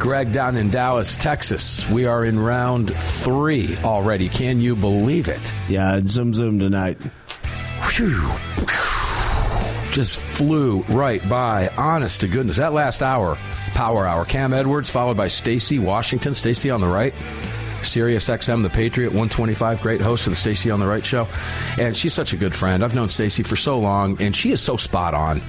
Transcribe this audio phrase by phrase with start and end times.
[0.00, 1.88] Greg down in Dallas, Texas.
[1.90, 4.30] We are in round three already.
[4.30, 5.52] Can you believe it?
[5.68, 6.96] Yeah, it's zoom zoom tonight.
[7.82, 8.32] Whew.
[9.92, 11.68] Just flew right by.
[11.76, 12.56] Honest to goodness.
[12.56, 13.36] That last hour,
[13.74, 14.24] power hour.
[14.24, 16.32] Cam Edwards, followed by Stacy Washington.
[16.32, 17.12] Stacy on the right.
[17.82, 21.28] Sirius XM, the Patriot, 125, great host of the Stacy on the Right show.
[21.78, 22.82] And she's such a good friend.
[22.82, 25.42] I've known Stacy for so long, and she is so spot on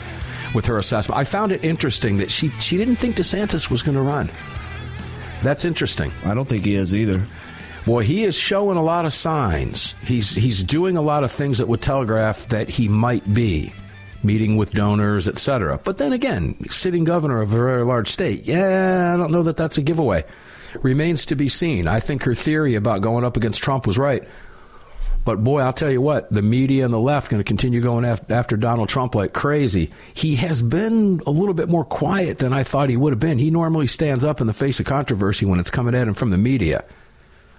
[0.53, 1.17] with her assessment.
[1.19, 4.29] I found it interesting that she she didn't think DeSantis was going to run.
[5.41, 6.11] That's interesting.
[6.23, 7.25] I don't think he is either.
[7.85, 9.95] Boy, he is showing a lot of signs.
[10.05, 13.73] He's he's doing a lot of things that would telegraph that he might be
[14.23, 15.79] meeting with donors, etc.
[15.83, 19.57] But then again, sitting governor of a very large state, yeah, I don't know that
[19.57, 20.25] that's a giveaway.
[20.83, 21.87] Remains to be seen.
[21.87, 24.23] I think her theory about going up against Trump was right.
[25.23, 28.05] But boy, I'll tell you what, the media and the left going to continue going
[28.05, 29.91] after Donald Trump like crazy.
[30.13, 33.37] He has been a little bit more quiet than I thought he would have been.
[33.37, 36.31] He normally stands up in the face of controversy when it's coming at him from
[36.31, 36.83] the media.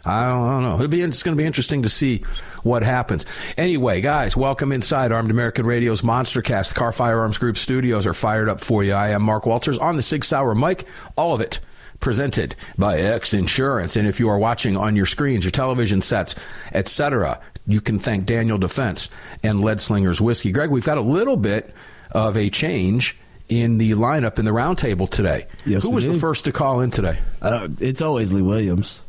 [0.05, 0.75] I don't, I don't know.
[0.75, 2.25] It'll be, it's going to be interesting to see
[2.65, 3.25] what happens.
[3.57, 6.75] Anyway, guys, welcome inside Armed American Radio's Monster Cast.
[6.75, 8.95] The Kahr Firearms Group studios are fired up for you.
[8.95, 10.89] I am Mark Walters on the Sig Sauer mic.
[11.17, 11.61] All of it
[12.01, 13.97] presented by X Insurance.
[13.97, 16.35] And if you are watching on your screens, your television sets,
[16.75, 19.09] etc., you can thank Daniel Defense
[19.43, 20.53] and Lead Slingers Whiskey.
[20.53, 21.73] Greg, we've got a little bit
[22.11, 23.17] of a change
[23.49, 25.47] in the lineup in the roundtable today.
[25.65, 26.15] Yes, Who was did.
[26.15, 27.19] the first to call in today?
[27.41, 29.03] Uh, it's always Lee Williams.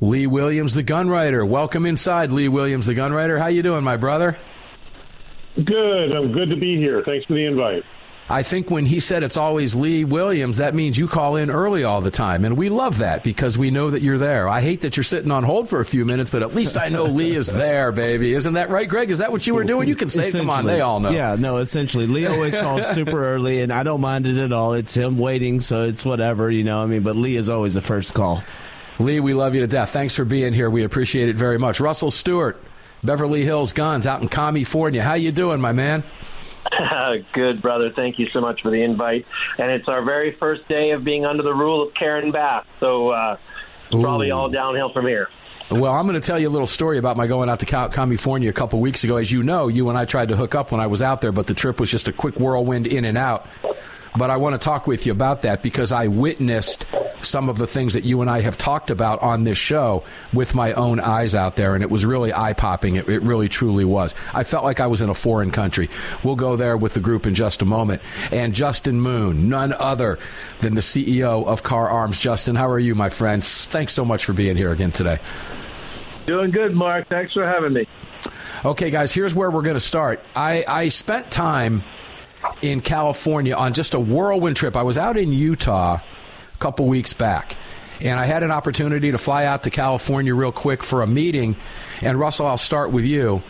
[0.00, 1.46] Lee Williams, the gunwriter.
[1.46, 3.38] Welcome inside, Lee Williams, the gunwriter.
[3.38, 4.38] How you doing, my brother?
[5.56, 6.12] Good.
[6.12, 7.02] I'm good to be here.
[7.04, 7.82] Thanks for the invite.
[8.30, 11.82] I think when he said it's always Lee Williams, that means you call in early
[11.82, 12.44] all the time.
[12.44, 14.48] And we love that because we know that you're there.
[14.48, 16.90] I hate that you're sitting on hold for a few minutes, but at least I
[16.90, 18.32] know Lee is there, baby.
[18.32, 19.10] Isn't that right, Greg?
[19.10, 19.88] Is that what you were doing?
[19.88, 21.10] You can say, come on, they all know.
[21.10, 22.06] Yeah, no, essentially.
[22.06, 24.74] Lee always calls super early, and I don't mind it at all.
[24.74, 26.82] It's him waiting, so it's whatever, you know.
[26.82, 28.44] I mean, but Lee is always the first call.
[29.00, 29.90] Lee, we love you to death.
[29.90, 30.70] Thanks for being here.
[30.70, 31.80] We appreciate it very much.
[31.80, 32.62] Russell Stewart,
[33.02, 35.02] Beverly Hills Guns out in California.
[35.02, 36.04] How you doing, my man?
[37.32, 37.90] Good, brother.
[37.94, 39.26] Thank you so much for the invite.
[39.58, 42.64] And it's our very first day of being under the rule of Karen Bass.
[42.80, 43.36] So uh,
[43.90, 45.28] probably all downhill from here.
[45.70, 48.50] Well, I'm going to tell you a little story about my going out to California
[48.50, 49.18] a couple weeks ago.
[49.18, 51.30] As you know, you and I tried to hook up when I was out there,
[51.30, 53.46] but the trip was just a quick whirlwind in and out.
[54.16, 56.86] But I want to talk with you about that because I witnessed
[57.22, 60.54] some of the things that you and I have talked about on this show with
[60.54, 62.96] my own eyes out there, and it was really eye popping.
[62.96, 64.14] It, it really, truly was.
[64.34, 65.88] I felt like I was in a foreign country.
[66.24, 68.02] We'll go there with the group in just a moment.
[68.32, 70.18] And Justin Moon, none other
[70.58, 72.20] than the CEO of Kahr Arms.
[72.20, 73.44] Justin, how are you, my friend?
[73.44, 75.18] Thanks so much for being here again today.
[76.26, 77.08] Doing good, Mark.
[77.08, 77.86] Thanks for having me.
[78.64, 80.24] Okay, guys, here's where we're going to start.
[80.34, 81.82] I, I spent time
[82.62, 84.76] in California on just a whirlwind trip.
[84.76, 87.56] I was out in Utah a couple weeks back,
[88.00, 91.56] and I had an opportunity to fly out to California real quick for a meeting.
[92.02, 93.42] And Russell, I'll start with you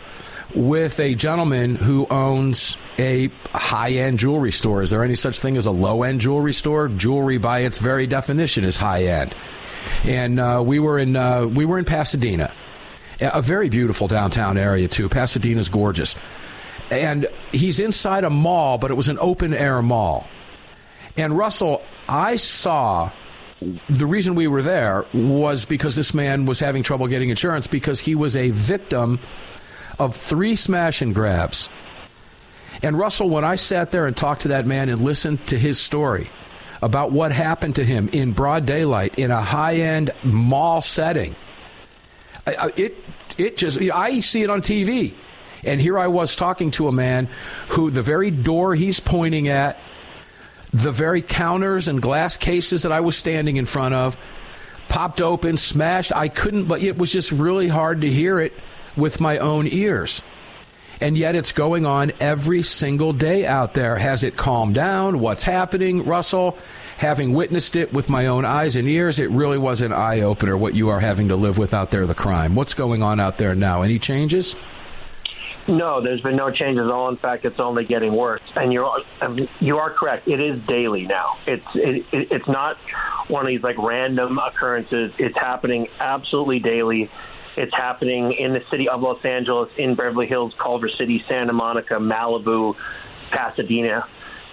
[0.55, 4.81] with a gentleman who owns a high end jewelry store.
[4.81, 6.87] Is there any such thing as a low end jewelry store?
[6.87, 9.33] Jewelry, by its very definition, is high end.
[10.03, 12.53] And uh, we were in uh, we were in Pasadena,
[13.19, 15.09] a very beautiful downtown area too.
[15.09, 16.15] Pasadena's gorgeous,
[16.91, 20.27] and he's inside a mall, but it was an open air mall.
[21.17, 23.11] And Russell, I saw
[23.89, 27.99] the reason we were there was because this man was having trouble getting insurance because
[27.99, 29.19] he was a victim
[29.99, 31.69] of three smash and grabs.
[32.83, 35.79] And Russell, when I sat there and talked to that man and listened to his
[35.79, 36.29] story
[36.81, 41.35] about what happened to him in broad daylight in a high end mall setting,
[42.47, 42.97] it
[43.37, 45.13] it just I see it on TV,
[45.63, 47.29] and here I was talking to a man
[47.69, 49.79] who the very door he's pointing at,
[50.73, 54.17] the very counters and glass cases that I was standing in front of,
[54.87, 56.15] popped open, smashed.
[56.15, 58.53] I couldn't, but it was just really hard to hear it
[58.95, 60.21] with my own ears.
[60.99, 63.95] And yet it's going on every single day out there.
[63.97, 65.19] Has it calmed down?
[65.19, 66.57] What's happening, Russell?
[66.97, 70.55] Having witnessed it with my own eyes and ears, it really was an eye opener
[70.55, 72.53] what you are having to live with out there, the crime.
[72.53, 73.81] What's going on out there now?
[73.81, 74.55] Any changes?
[75.67, 77.09] No, there's been no changes at all.
[77.09, 78.39] In fact, it's only getting worse.
[78.55, 78.89] And you're
[79.59, 80.27] you are correct.
[80.27, 81.37] It is daily now.
[81.45, 82.77] It's it, it's not
[83.27, 85.11] one of these like random occurrences.
[85.17, 87.09] It's happening absolutely daily.
[87.57, 91.95] It's happening in the city of Los Angeles, in Beverly Hills, Culver City, Santa Monica,
[91.95, 92.75] Malibu,
[93.29, 94.07] Pasadena.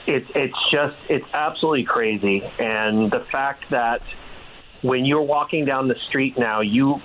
[0.06, 2.42] It's it's just it's absolutely crazy.
[2.58, 4.02] And the fact that
[4.82, 7.00] when you're walking down the street now, you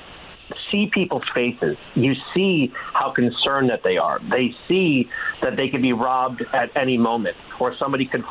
[0.71, 1.77] see people's faces.
[1.95, 4.19] You see how concerned that they are.
[4.19, 5.09] They see
[5.41, 8.23] that they could be robbed at any moment, or somebody could.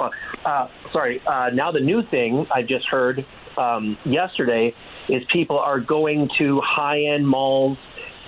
[0.45, 1.21] Uh, sorry.
[1.27, 3.25] Uh, now the new thing I just heard
[3.57, 4.75] um, yesterday
[5.09, 7.79] is people are going to high-end malls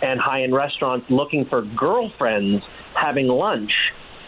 [0.02, 2.64] and high-end restaurants looking for girlfriends
[2.94, 3.72] having lunch,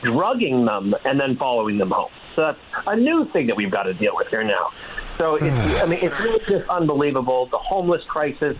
[0.02, 2.10] drugging them, and then following them home.
[2.34, 4.70] So that's a new thing that we've got to deal with here now.
[5.16, 7.46] So it's, I mean, it's really just unbelievable.
[7.46, 8.56] The homeless crisis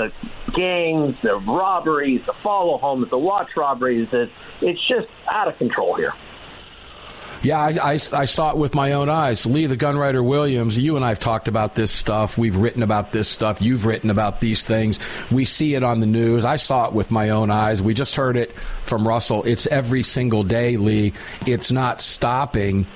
[0.00, 0.12] the
[0.52, 4.08] gangs, the robberies, the follow homes, the watch robberies.
[4.12, 6.14] It's, it's just out of control here.
[7.42, 9.46] Yeah, I, I, I, saw it with my own eyes.
[9.46, 12.36] Lee, the gunwriter Williams, you and I have talked about this stuff.
[12.36, 13.62] We've written about this stuff.
[13.62, 14.98] You've written about these things.
[15.30, 16.44] We see it on the news.
[16.44, 17.80] I saw it with my own eyes.
[17.80, 19.42] We just heard it from Russell.
[19.44, 21.14] It's every single day, Lee.
[21.46, 22.86] It's not stopping.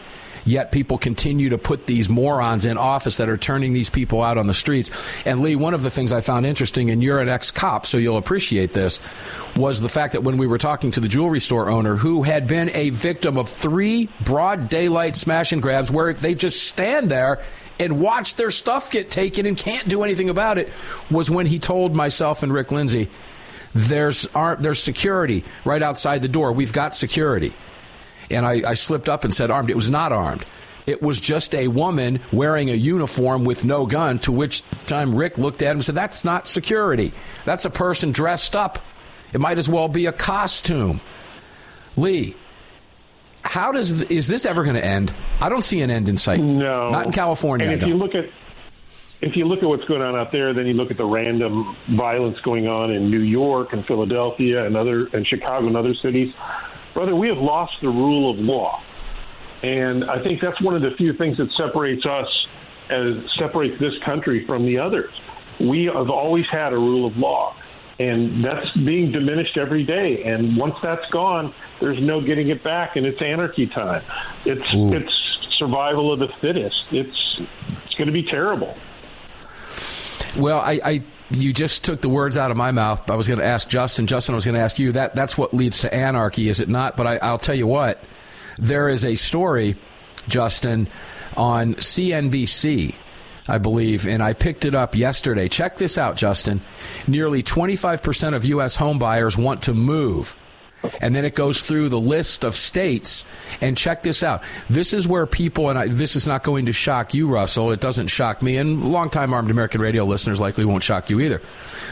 [0.44, 4.36] Yet people continue to put these morons in office that are turning these people out
[4.36, 4.90] on the streets.
[5.24, 7.96] And Lee, one of the things I found interesting, and you're an ex cop, so
[7.96, 9.00] you'll appreciate this,
[9.56, 12.46] was the fact that when we were talking to the jewelry store owner who had
[12.46, 17.42] been a victim of three broad daylight smash and grabs where they just stand there
[17.80, 20.72] and watch their stuff get taken and can't do anything about it,
[21.10, 23.08] was when he told myself and Rick Lindsay,
[23.74, 24.28] there's,
[24.60, 26.52] there's security right outside the door.
[26.52, 27.54] We've got security
[28.30, 29.70] and I, I slipped up and said armed.
[29.70, 30.44] It was not armed.
[30.86, 35.38] It was just a woman wearing a uniform with no gun, to which time Rick
[35.38, 37.12] looked at him and said, That's not security.
[37.44, 38.78] That's a person dressed up.
[39.32, 41.00] It might as well be a costume.
[41.96, 42.36] Lee,
[43.42, 45.14] how does is this ever going to end?
[45.40, 46.40] I don't see an end in sight.
[46.40, 47.68] No, not in California.
[47.68, 48.26] And if you look at
[49.20, 51.76] if you look at what's going on out there, then you look at the random
[51.88, 56.34] violence going on in New York and Philadelphia and other and Chicago and other cities
[56.94, 58.82] brother, we have lost the rule of law.
[59.62, 62.28] And I think that's one of the few things that separates us,
[62.90, 65.12] as separates this country from the others.
[65.58, 67.56] We have always had a rule of law,
[67.98, 70.22] and that's being diminished every day.
[70.24, 74.02] And once that's gone, there's no getting it back, and it's anarchy time.
[74.44, 74.92] It's Ooh.
[74.92, 76.84] it's survival of the fittest.
[76.90, 78.76] It's it's going to be terrible.
[80.36, 83.10] Well, I, I you just took the words out of my mouth.
[83.10, 84.06] I was going to ask Justin.
[84.06, 84.92] Justin, I was going to ask you.
[84.92, 86.96] That that's what leads to anarchy, is it not?
[86.96, 88.02] But I, I'll tell you what.
[88.58, 89.76] There is a story,
[90.28, 90.88] Justin,
[91.36, 92.96] on CNBC.
[93.46, 95.50] I believe, and I picked it up yesterday.
[95.50, 96.62] Check this out, Justin.
[97.06, 98.74] Nearly 25% of U.S.
[98.74, 100.34] homebuyers want to move
[101.00, 103.24] and then it goes through the list of states.
[103.60, 104.42] And check this out.
[104.68, 107.70] This is where people, and I, this is not going to shock you, Russell.
[107.70, 111.40] It doesn't shock me, and longtime Armed American Radio listeners likely won't shock you either.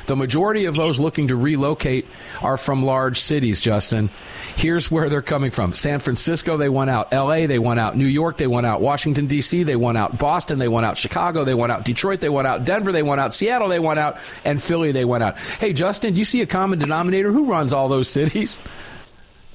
[0.07, 2.07] The majority of those looking to relocate
[2.41, 4.11] are from large cities, Justin.
[4.57, 7.13] Here's where they're coming from San Francisco, they went out.
[7.13, 7.97] LA, they went out.
[7.97, 8.81] New York, they went out.
[8.81, 10.19] Washington, D.C., they went out.
[10.19, 10.97] Boston, they went out.
[10.97, 11.85] Chicago, they went out.
[11.85, 12.65] Detroit, they went out.
[12.65, 13.33] Denver, they went out.
[13.33, 14.19] Seattle, they went out.
[14.45, 15.39] And Philly, they went out.
[15.39, 17.33] Hey, Justin, do you see a common denominator?
[17.33, 18.59] Who runs all those cities?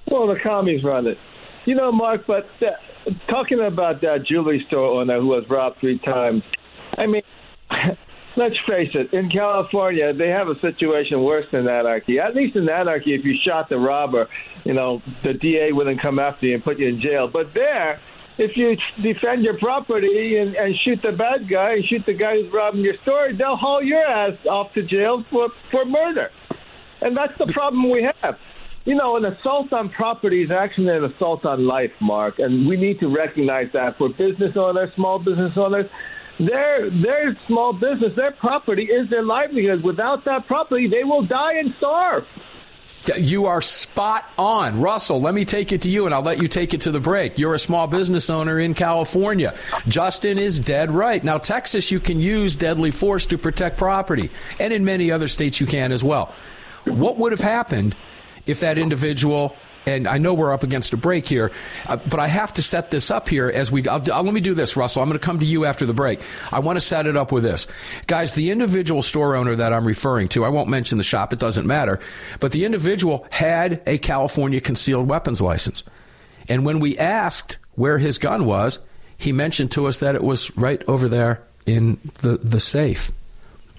[0.10, 1.18] Well, the commies run it.
[1.66, 6.00] You know, Mark, but uh, talking about that jewelry store owner who was robbed three
[6.00, 6.44] times,
[6.98, 7.24] I mean,
[8.38, 12.20] let's face it, in California, they have a situation worse than anarchy.
[12.20, 14.30] At least in anarchy, if you shot the robber,
[14.64, 17.28] you know, the DA wouldn't come after you and put you in jail.
[17.28, 18.00] But there,
[18.38, 22.42] if you defend your property and, and shoot the bad guy and shoot the guy
[22.42, 26.32] who's robbing your store, they'll haul your ass off to jail for, for murder.
[27.02, 28.40] And that's the problem we have
[28.88, 32.78] you know, an assault on property is actually an assault on life, Mark, and we
[32.78, 35.88] need to recognize that for business owners, small business owners.
[36.40, 39.84] Their their small business, their property is their livelihood.
[39.84, 42.24] Without that property, they will die and starve.
[43.18, 44.80] You are spot on.
[44.80, 47.00] Russell, let me take it to you and I'll let you take it to the
[47.00, 47.38] break.
[47.38, 49.56] You're a small business owner in California.
[49.88, 51.24] Justin is dead right.
[51.24, 54.30] Now, Texas, you can use deadly force to protect property,
[54.60, 56.34] and in many other states, you can as well.
[56.86, 57.96] What would have happened
[58.48, 59.56] if that individual
[59.88, 61.50] and I know we're up against a break here,
[61.86, 63.88] uh, but I have to set this up here as we.
[63.88, 65.02] I'll, I'll, let me do this, Russell.
[65.02, 66.20] I'm going to come to you after the break.
[66.52, 67.68] I want to set it up with this,
[68.06, 68.34] guys.
[68.34, 71.32] The individual store owner that I'm referring to, I won't mention the shop.
[71.32, 72.02] It doesn't matter.
[72.42, 75.84] But the individual had a California concealed weapons license,
[76.50, 78.80] and when we asked where his gun was,
[79.18, 83.10] he mentioned to us that it was right over there in the the safe,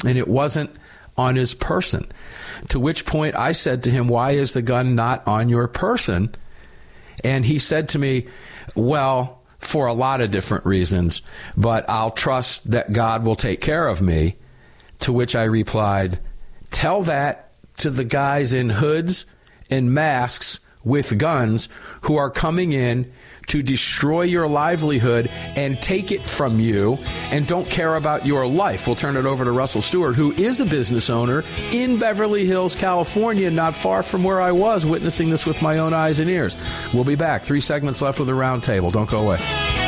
[0.06, 0.70] and it wasn't
[1.18, 2.10] on his person.
[2.68, 6.34] To which point I said to him, Why is the gun not on your person?
[7.24, 8.28] And he said to me,
[8.74, 11.20] Well, for a lot of different reasons,
[11.56, 14.36] but I'll trust that God will take care of me.
[15.00, 16.18] To which I replied,
[16.70, 19.26] Tell that to the guys in hoods
[19.70, 21.68] and masks with guns
[22.02, 23.12] who are coming in
[23.48, 26.98] to destroy your livelihood and take it from you
[27.30, 28.86] and don't care about your life.
[28.86, 32.74] We'll turn it over to Russell Stewart, who is a business owner in Beverly Hills,
[32.74, 36.56] California, not far from where I was witnessing this with my own eyes and ears.
[36.94, 37.42] We'll be back.
[37.42, 38.92] Three segments left with the roundtable.
[38.92, 39.87] Don't go away.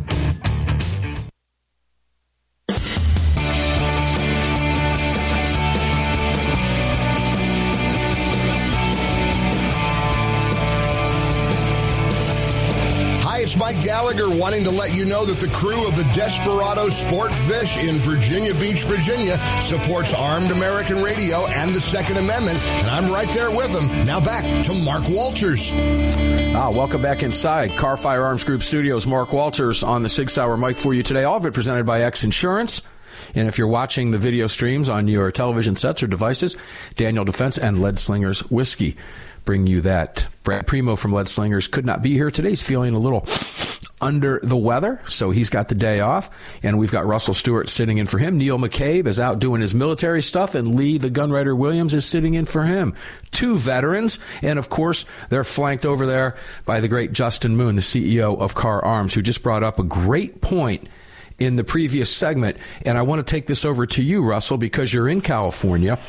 [13.55, 17.95] Gallagher wanting to let you know that the crew of the Desperado Sport Fish in
[17.97, 23.51] Virginia Beach, Virginia supports Armed American Radio and the Second Amendment, and I'm right there
[23.51, 23.87] with them.
[24.05, 25.73] Now back to Mark Walters.
[25.73, 29.05] Ah, welcome back inside Kahr Firearms Group Studios.
[29.05, 31.25] Mark Walters on the Sig Sauer mic for you today.
[31.25, 32.81] All of it presented by X Insurance.
[33.35, 36.55] And if you're watching the video streams on your television sets or devices,
[36.95, 38.97] Daniel Defense and Lead Slingers Whiskey
[39.45, 40.27] bring you that.
[40.43, 42.49] Brad Primo from Lead Slingers could not be here today.
[42.49, 43.27] He's feeling a little
[44.01, 46.29] under the weather, so he's got the day off.
[46.63, 48.37] And we've got Russell Stewart sitting in for him.
[48.37, 52.33] Neil McCabe is out doing his military stuff, and Lee, the gunwriter Williams, is sitting
[52.33, 52.95] in for him.
[53.29, 57.81] Two veterans, and of course, they're flanked over there by the great Justin Moon, the
[57.81, 60.87] CEO of Kahr Arms, who just brought up a great point
[61.37, 62.57] in the previous segment.
[62.85, 65.99] And I want to take this over to you, Russell, because you're in California.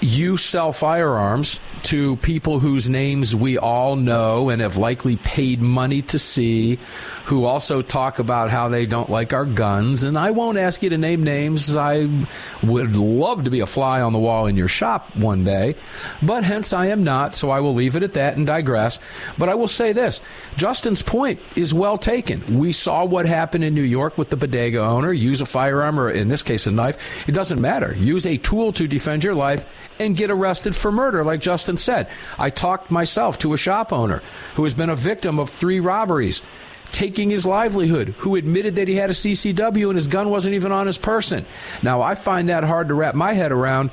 [0.00, 6.02] You sell firearms to people whose names we all know and have likely paid money
[6.02, 6.78] to see,
[7.26, 10.02] who also talk about how they don't like our guns.
[10.02, 11.76] And I won't ask you to name names.
[11.76, 12.26] I
[12.62, 15.76] would love to be a fly on the wall in your shop one day,
[16.22, 18.98] but hence I am not, so I will leave it at that and digress.
[19.38, 20.20] But I will say this
[20.56, 22.58] Justin's point is well taken.
[22.58, 26.10] We saw what happened in New York with the bodega owner use a firearm, or
[26.10, 27.28] in this case, a knife.
[27.28, 27.94] It doesn't matter.
[27.94, 29.64] Use a tool to defend your life
[29.98, 32.08] and get arrested for murder, like Justin said.
[32.38, 34.22] I talked myself to a shop owner
[34.54, 36.42] who has been a victim of three robberies,
[36.90, 40.72] taking his livelihood, who admitted that he had a CCW and his gun wasn't even
[40.72, 41.46] on his person.
[41.82, 43.90] Now, I find that hard to wrap my head around.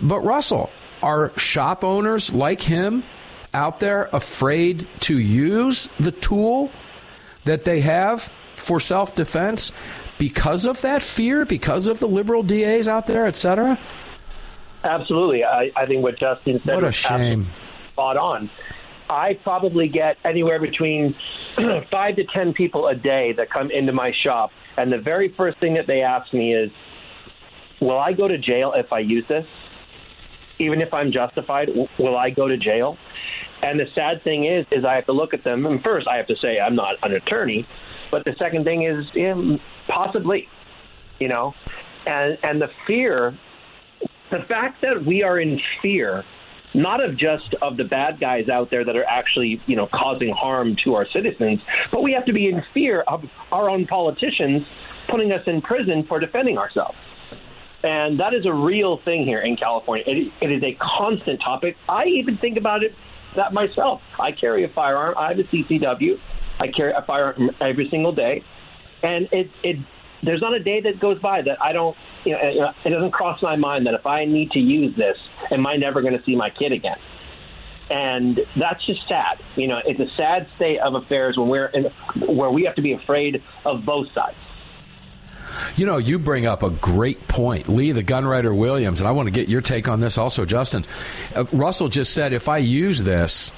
[0.00, 0.70] But, Russell,
[1.02, 3.04] are shop owners like him
[3.54, 6.70] out there afraid to use the tool
[7.44, 9.72] that they have for self defense
[10.18, 13.78] because of that fear, because of the liberal DAs out there, et cetera?
[14.88, 15.44] Absolutely.
[15.44, 17.46] I, I think what Justin said What a shame.
[17.92, 18.50] spot on.
[19.10, 21.14] I probably get anywhere between
[21.90, 25.58] five to ten people a day that come into my shop, and the very first
[25.58, 26.70] thing that they ask me is,
[27.80, 29.46] "Will I go to jail if I use this?
[30.58, 32.98] Even if I'm justified, will I go to jail?"
[33.62, 36.16] And the sad thing is, is I have to look at them, and first I
[36.16, 37.66] have to say I'm not an attorney,
[38.10, 40.48] but the second thing is yeah, possibly,
[41.18, 41.54] you know,
[42.06, 43.36] and and the fear
[44.30, 46.24] the fact that we are in fear
[46.74, 50.32] not of just of the bad guys out there that are actually you know causing
[50.32, 51.60] harm to our citizens
[51.90, 54.68] but we have to be in fear of our own politicians
[55.08, 56.98] putting us in prison for defending ourselves
[57.82, 60.04] and that is a real thing here in California.
[60.06, 61.76] It, it is a constant topic.
[61.88, 62.94] I even think about it
[63.36, 64.02] that myself.
[64.18, 65.14] I carry a firearm.
[65.16, 66.18] I have a CCW.
[66.58, 68.42] I carry a firearm every single day,
[69.02, 69.78] and it it
[70.22, 73.42] there's not a day that goes by that I don't you know it- doesn't cross
[73.42, 75.16] my mind that if I need to use this,
[75.50, 76.98] am I never going to see my kid again?
[77.90, 79.40] And that's just sad.
[79.56, 81.84] You know, it's a sad state of affairs when we're in,
[82.20, 84.36] where we have to be afraid of both sides.
[85.76, 87.68] You know, you bring up a great point.
[87.68, 90.84] Lee, the gunwriter Williams, and I want to get your take on this also, Justin.
[91.34, 93.52] Uh, Russell just said, if I use this,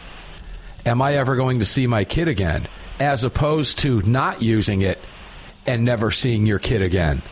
[0.87, 2.69] am I ever going to see my kid again?
[3.01, 5.01] As opposed to not using it
[5.67, 7.23] and never seeing your kid again.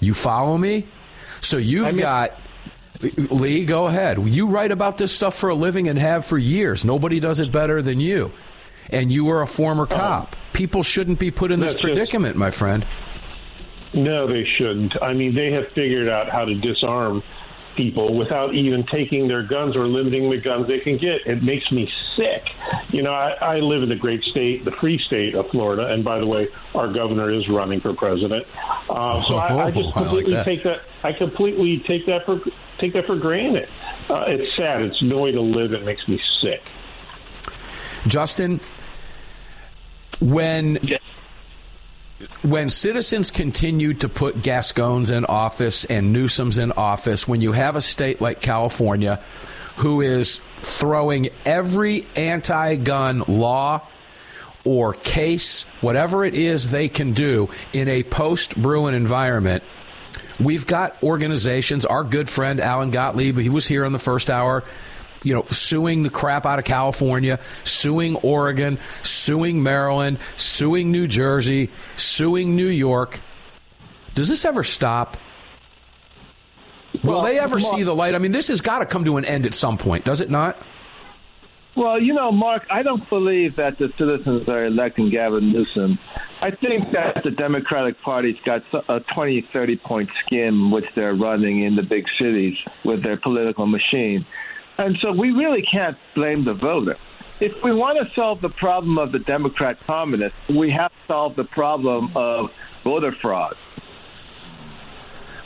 [0.00, 0.86] You follow me?
[1.40, 2.32] So you've got.
[3.02, 4.26] Lee, go ahead.
[4.26, 6.82] You write about this stuff for a living and have for years.
[6.82, 8.32] Nobody does it better than you.
[8.88, 9.96] And you were a former uh-huh.
[9.96, 10.36] cop.
[10.54, 12.86] People shouldn't be put in this That's just- predicament, my friend.
[13.92, 14.94] No, they shouldn't.
[15.02, 17.22] I mean, they have figured out how to disarm
[17.76, 21.26] people without even taking their guns or limiting the guns they can get.
[21.26, 22.48] It makes me sick.
[22.90, 26.04] You know, I, I live in the great state, the free state of Florida, and
[26.04, 28.46] by the way, our governor is running for president.
[28.88, 30.44] Uh, so I, I Oh, I just like completely that.
[30.44, 30.82] take that.
[31.02, 32.40] I completely take that for
[32.78, 33.68] take that for granted.
[34.08, 34.82] Uh, it's sad.
[34.82, 35.72] It's no way to live.
[35.72, 36.62] It makes me sick.
[38.06, 38.60] Justin,
[40.20, 40.78] when
[42.42, 47.76] when citizens continue to put Gascons in office and Newsom's in office, when you have
[47.76, 49.22] a state like California
[49.76, 53.86] who is throwing every anti-gun law
[54.64, 59.62] or case, whatever it is they can do in a post-Bruen environment,
[60.38, 61.86] We've got organizations.
[61.86, 64.64] Our good friend Alan Gottlieb, he was here in the first hour,
[65.26, 71.68] you know, suing the crap out of California, suing Oregon, suing Maryland, suing New Jersey,
[71.96, 73.20] suing New York.
[74.14, 75.16] Does this ever stop?
[77.02, 78.14] Will Well, they ever Mark- see the light?
[78.14, 80.30] I mean, this has got to come to an end at some point, does it
[80.30, 80.56] not?
[81.76, 85.98] Well, you know, Mark, I don't believe that the citizens are electing Gavin Newsom.
[86.40, 91.64] I think that the Democratic Party's got a 20, 30 point skim which they're running
[91.64, 94.24] in the big cities with their political machine.
[94.78, 96.96] And so we really can't blame the voter.
[97.40, 101.36] if we want to solve the problem of the Democrat communists, we have to solve
[101.36, 102.50] the problem of
[102.82, 103.56] voter fraud.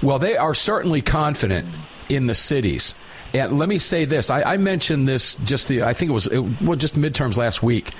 [0.03, 1.69] Well, they are certainly confident
[2.09, 2.95] in the cities.
[3.35, 6.27] And let me say this: I, I mentioned this just the I think it was
[6.27, 7.93] it, well just midterms last week.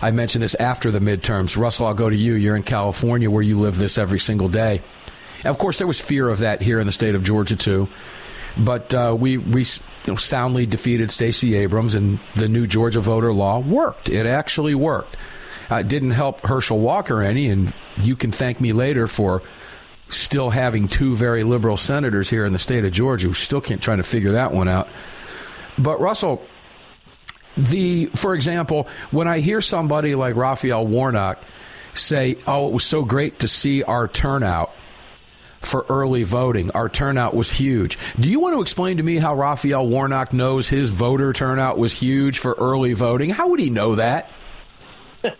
[0.00, 1.56] I mentioned this after the midterms.
[1.56, 2.34] Russell, I'll go to you.
[2.34, 4.82] You're in California, where you live this every single day.
[5.38, 7.88] And of course, there was fear of that here in the state of Georgia too.
[8.56, 9.64] But uh, we we
[10.06, 14.08] you know, soundly defeated Stacey Abrams, and the new Georgia voter law worked.
[14.10, 15.16] It actually worked.
[15.70, 19.42] Uh, it didn't help Herschel Walker any, and you can thank me later for
[20.10, 23.82] still having two very liberal senators here in the state of Georgia who still can't
[23.82, 24.88] try to figure that one out.
[25.78, 26.42] But Russell,
[27.56, 31.42] the for example, when I hear somebody like Raphael Warnock
[31.94, 34.72] say, "Oh, it was so great to see our turnout."
[35.64, 37.98] For early voting, our turnout was huge.
[38.18, 41.92] Do you want to explain to me how Raphael Warnock knows his voter turnout was
[41.92, 43.30] huge for early voting?
[43.30, 44.30] How would he know that?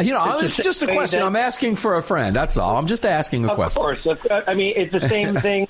[0.00, 1.20] You know, it's, it's just a question.
[1.20, 2.34] That, I'm asking for a friend.
[2.34, 2.76] That's all.
[2.76, 3.82] I'm just asking a of question.
[3.82, 4.42] Of course.
[4.46, 5.66] I mean, it's the same thing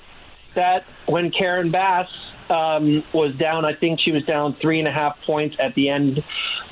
[0.53, 2.07] that when Karen Bass
[2.49, 5.89] um, was down, I think she was down three and a half points at the
[5.89, 6.23] end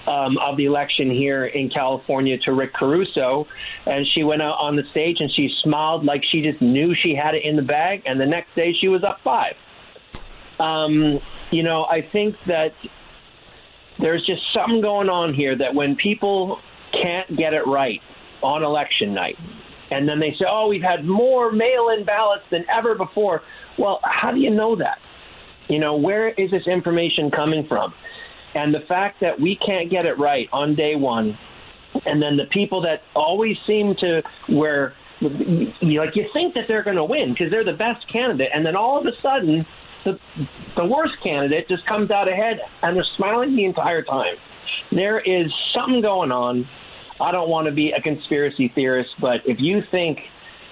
[0.08, 3.48] um, of the election here in California to Rick Caruso.
[3.86, 7.13] And she went out on the stage and she smiled like she just knew she
[7.13, 8.04] had it in the bag.
[8.06, 9.56] And the next day she was up five.
[10.60, 11.20] Um,
[11.52, 12.74] you know, I think that
[14.00, 16.60] there's just something going on here that when people
[16.91, 18.02] can't get it right
[18.41, 19.38] on election night.
[19.89, 23.41] And then they say, oh, we've had more mail in ballots than ever before.
[23.78, 25.00] Well, how do you know that?
[25.70, 27.93] You know, where is this information coming from?
[28.58, 31.38] And the fact that we can't get it right on day one,
[32.06, 36.84] and then the people that always seem to, where you, like you think that they're
[36.84, 39.65] going to win because they're the best candidate, and then all of a sudden,
[40.04, 40.20] the,
[40.76, 44.36] the worst candidate just comes out ahead and they're smiling the entire time.
[44.91, 46.67] There is something going on
[47.20, 50.20] I don't want to be a conspiracy theorist, but if you think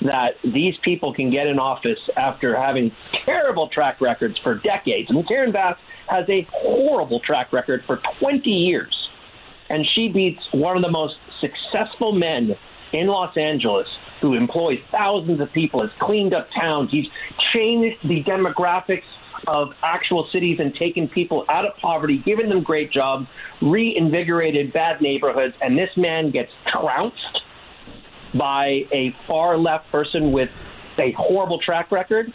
[0.02, 5.14] that these people can get in office after having terrible track records for decades, I
[5.14, 9.10] mean, Karen Bass has a horrible track record for 20 years,
[9.70, 12.56] and she beats one of the most successful men
[12.94, 13.88] in Los Angeles
[14.22, 17.08] who employs thousands of people, has cleaned up towns, he's
[17.54, 19.04] changed the demographics
[19.48, 23.28] of actual cities and taken people out of poverty, given them great jobs,
[23.62, 27.42] reinvigorated bad neighborhoods, and this man gets trounced
[28.34, 30.50] by a far left person with
[30.98, 32.32] a horrible track record,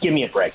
[0.00, 0.52] give me a break.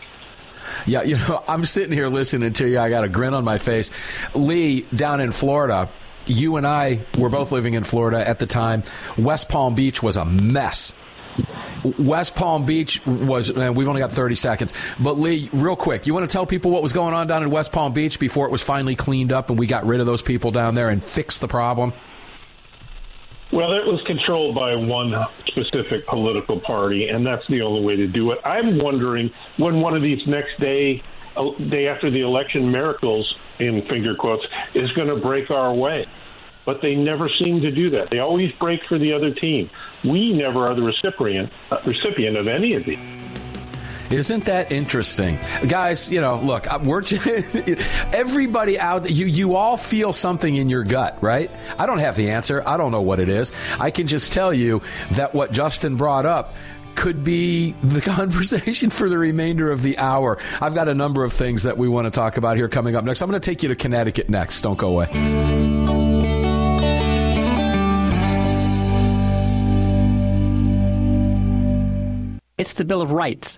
[0.86, 2.80] Yeah, you know, I'm sitting here listening to you.
[2.80, 3.92] I got a grin on my face.
[4.34, 5.90] Lee, down in Florida,
[6.26, 8.84] you and I were both living in Florida at the time.
[9.18, 10.94] West Palm Beach was a mess.
[11.98, 14.74] West Palm Beach was, and we've only got 30 seconds.
[15.00, 17.50] But Lee, real quick, you want to tell people what was going on down in
[17.50, 20.22] West Palm Beach before it was finally cleaned up and we got rid of those
[20.22, 21.94] people down there and fixed the problem?
[23.52, 25.14] Well, it was controlled by one
[25.48, 28.40] specific political party, and that's the only way to do it.
[28.46, 31.04] I'm wondering when one of these next day,
[31.36, 36.08] uh, day after the election miracles, in finger quotes, is going to break our way
[36.66, 38.10] but they never seem to do that.
[38.10, 39.70] They always break for the other team.
[40.04, 43.00] We never are the recipient uh, recipient of any of these.
[44.12, 46.12] Isn't that interesting, guys?
[46.12, 47.02] You know, look, we're
[48.14, 49.10] everybody out.
[49.10, 51.50] You you all feel something in your gut, right?
[51.78, 52.62] I don't have the answer.
[52.66, 53.54] I don't know what it is.
[53.80, 56.54] I can just tell you that what Justin brought up
[56.96, 60.38] could be the conversation for the remainder of the hour.
[60.60, 63.06] I've got a number of things that we want to talk about here coming up
[63.06, 63.22] next.
[63.22, 64.62] I'm going to take you to Connecticut next.
[64.62, 65.08] Don't go away.
[72.58, 73.58] It's the Bill of Rights,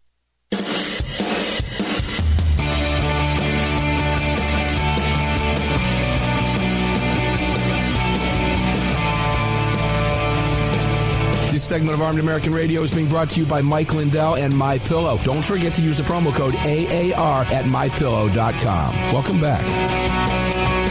[11.51, 14.55] This segment of Armed American Radio is being brought to you by Mike Lindell and
[14.55, 15.19] My Pillow.
[15.23, 18.95] Don't forget to use the promo code AAR at mypillow.com.
[19.13, 19.61] Welcome back.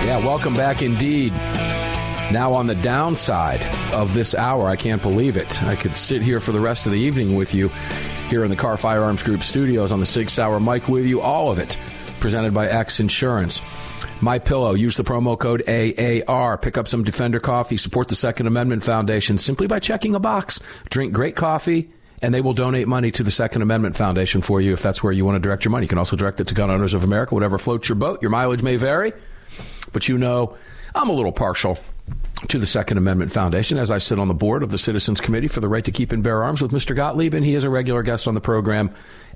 [0.07, 1.33] Yeah, welcome back indeed.
[2.33, 5.63] Now, on the downside of this hour, I can't believe it.
[5.65, 7.71] I could sit here for the rest of the evening with you
[8.31, 11.51] here in the Kahr Firearms Group studios on the Sig Sauer mic with you, all
[11.51, 11.77] of it
[12.21, 13.61] presented by X Insurance.
[14.21, 14.75] My Pillow.
[14.75, 16.59] Use the promo code AAR.
[16.59, 17.77] Pick up some Defender coffee.
[17.77, 20.61] Support the Second Amendment Foundation simply by checking a box.
[20.91, 21.91] Drink great coffee,
[22.23, 25.13] and they will donate money to the Second Amendment Foundation for you if that's where
[25.13, 25.85] you want to direct your money.
[25.85, 28.21] You can also direct it to Gun Owners of America, whatever floats your boat.
[28.23, 29.13] Your mileage may vary,
[29.93, 30.57] but you know
[30.95, 31.79] I'm a little partial
[32.49, 35.49] to the Second Amendment Foundation as I sit on the board of the Citizens Committee
[35.49, 36.97] for the Right to Keep and Bear Arms with Mr.
[36.97, 38.91] Gottlieb, and he is a regular guest on the program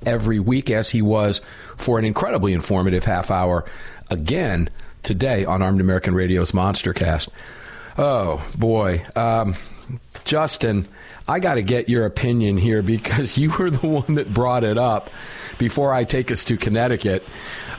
[0.05, 1.41] every week, as he was
[1.77, 3.63] for an incredibly informative half hour
[4.09, 4.69] again
[5.03, 7.29] today on Armed American Radio's Monster Cast.
[7.97, 9.05] Oh, boy.
[9.15, 9.55] Um,
[10.25, 10.87] Justin,
[11.27, 14.77] I got to get your opinion here because you were the one that brought it
[14.77, 15.09] up
[15.57, 17.23] before I take us to Connecticut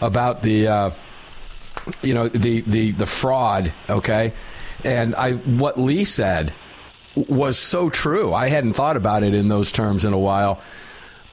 [0.00, 0.90] about the, uh,
[2.02, 4.32] you know, the, the, the fraud, okay?
[4.84, 6.54] And I, what Lee said
[7.14, 8.32] was so true.
[8.32, 10.60] I hadn't thought about it in those terms in a while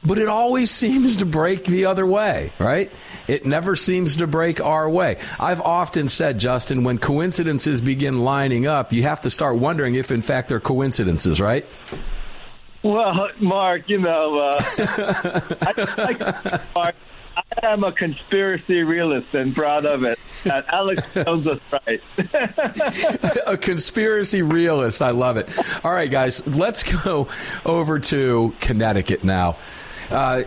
[0.05, 2.91] but it always seems to break the other way, right?
[3.27, 5.17] It never seems to break our way.
[5.39, 10.11] I've often said, Justin, when coincidences begin lining up, you have to start wondering if,
[10.11, 11.65] in fact, they're coincidences, right?
[12.83, 14.55] Well, Mark, you know, uh,
[15.61, 16.95] I, I, Mark,
[17.35, 20.19] I am a conspiracy realist and proud of it.
[20.43, 22.01] And Alex knows us right.
[23.47, 25.01] a conspiracy realist.
[25.01, 25.49] I love it.
[25.85, 27.27] All right, guys, let's go
[27.65, 29.57] over to Connecticut now.
[30.09, 30.43] Uh,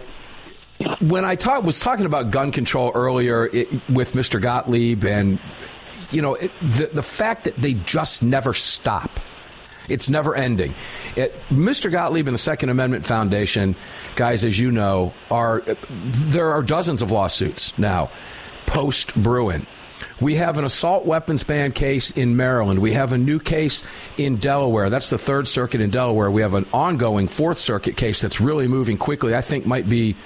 [1.00, 4.40] when I talk, was talking about gun control earlier it, with Mr.
[4.40, 5.40] Gottlieb, and
[6.10, 9.18] you know it, the the fact that they just never stop.
[9.88, 10.74] It's never ending.
[11.16, 11.90] It, Mr.
[11.90, 13.76] Gottlieb and the Second Amendment Foundation,
[14.14, 18.10] guys, as you know, are there are dozens of lawsuits now
[18.66, 19.66] post Bruen.
[20.20, 22.80] We have an assault weapons ban case in Maryland.
[22.80, 23.84] We have a new case
[24.16, 24.90] in Delaware.
[24.90, 26.30] That's the Third Circuit in Delaware.
[26.30, 29.34] We have an ongoing Fourth Circuit case that's really moving quickly.
[29.34, 30.16] I think might be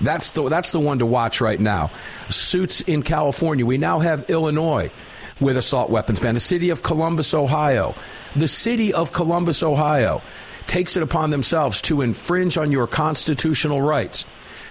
[0.00, 1.90] that's the that's the one to watch right now.
[2.28, 3.66] Suits in California.
[3.66, 4.90] We now have Illinois
[5.40, 6.34] with assault weapons ban.
[6.34, 7.94] The city of Columbus, Ohio.
[8.36, 10.22] The city of Columbus, Ohio
[10.66, 14.26] takes it upon themselves to infringe on your constitutional rights.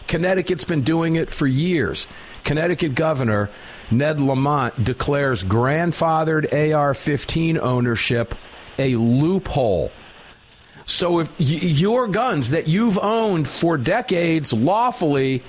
[0.07, 2.07] Connecticut's been doing it for years.
[2.43, 3.49] Connecticut Governor
[3.91, 8.35] Ned Lamont declares grandfathered AR 15 ownership
[8.77, 9.91] a loophole.
[10.85, 15.43] So if y- your guns that you've owned for decades lawfully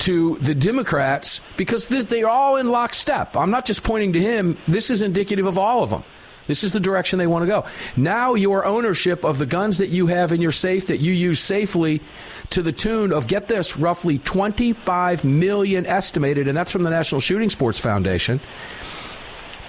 [0.00, 3.36] to the Democrats, because they're all in lockstep.
[3.36, 4.58] I'm not just pointing to him.
[4.66, 6.04] This is indicative of all of them.
[6.46, 7.64] This is the direction they want to go.
[7.96, 11.38] Now, your ownership of the guns that you have in your safe that you use
[11.38, 12.00] safely
[12.48, 17.20] to the tune of, get this, roughly 25 million estimated, and that's from the National
[17.20, 18.40] Shooting Sports Foundation,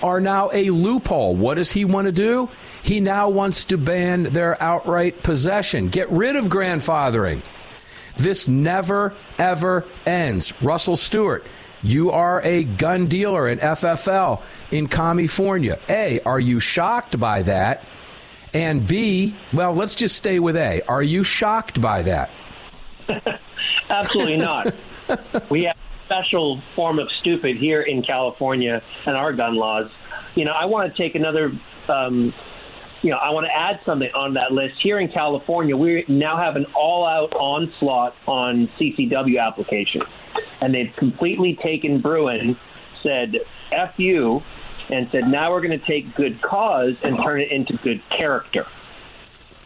[0.02, 1.36] are now a loophole.
[1.36, 2.50] What does he want to do?
[2.82, 7.46] He now wants to ban their outright possession, get rid of grandfathering.
[8.18, 10.54] This never, ever ends.
[10.62, 11.46] Russell Stewart,
[11.84, 15.80] you are a gun dealer in FFL in California.
[15.90, 17.84] A, are you shocked by that?
[18.54, 20.82] And B, well, let's just stay with A.
[20.88, 22.30] Are you shocked by that?
[23.90, 24.74] Absolutely not.
[25.50, 29.90] we have a special form of stupid here in California and our gun laws.
[30.36, 31.52] You know, I want to take another
[31.88, 32.34] um,
[33.02, 34.76] you know, I want to add something on that list.
[34.82, 40.04] Here in California, we now have an all-out onslaught on CCW applications,
[40.62, 42.58] and they've completely taken Bruen,
[43.04, 43.38] said
[43.72, 44.42] "f you,"
[44.90, 48.68] and said now we're going to take good cause and turn it into good character.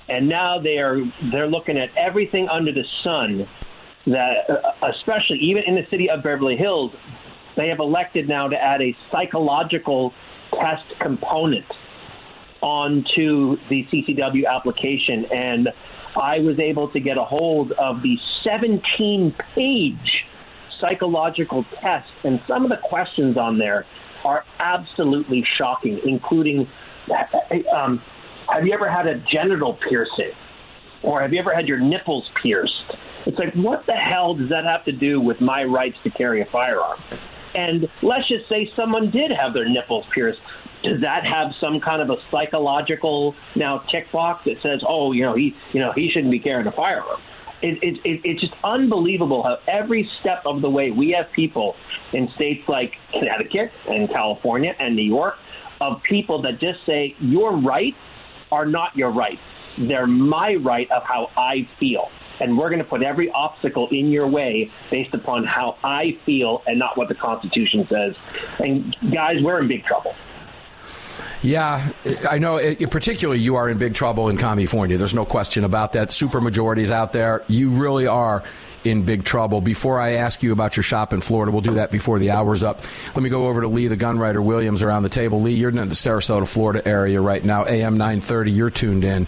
[0.08, 1.00] And now they are
[1.32, 3.48] they're looking at everything under the sun.
[4.08, 6.92] That, uh, especially even in the city of Beverly Hills,
[7.58, 10.14] they have elected now to add a psychological
[10.52, 11.66] test component
[12.66, 15.70] onto the CCW application, and
[16.20, 20.26] I was able to get a hold of the 17 page
[20.80, 23.86] psychological test, and some of the questions on there
[24.24, 26.68] are absolutely shocking, including
[27.72, 28.02] um,
[28.50, 30.32] have you ever had a genital piercing?
[31.04, 32.96] Or have you ever had your nipples pierced?
[33.28, 36.42] It's like, what the hell does that have to do with my rights to carry
[36.42, 37.00] a firearm?
[37.56, 40.40] And let's just say someone did have their nipples pierced
[40.86, 45.24] does that have some kind of a psychological now tick box that says, oh, you
[45.24, 47.20] know, he, you know, he shouldn't be carrying a firearm?
[47.62, 51.76] It, it, it, it's just unbelievable how every step of the way we have people
[52.14, 55.36] in states like Connecticut and California and New York
[55.82, 57.98] of people that just say your rights
[58.52, 59.42] are not your rights.
[59.78, 62.10] They're my right of how I feel.
[62.40, 66.64] And we're going to put every obstacle in your way based upon how I feel
[66.68, 68.16] and not what the Constitution says.
[68.60, 70.16] And guys, we're in big trouble.
[71.42, 71.92] Yeah,
[72.28, 72.56] I know.
[72.58, 74.98] It, particularly, you are in big trouble in California.
[74.98, 76.12] There's no question about that.
[76.12, 77.44] Super majorities out there.
[77.48, 78.44] You really are
[78.84, 79.62] in big trouble.
[79.62, 82.64] Before I ask you about your shop in Florida, we'll do that before the hour's
[82.64, 82.82] up.
[83.14, 85.42] Let me go over to Lee, the gunwriter Williams, around the table.
[85.42, 87.66] Lee, you're in the Sarasota, Florida area right now.
[87.66, 88.52] AM 930.
[88.52, 89.28] You're tuned in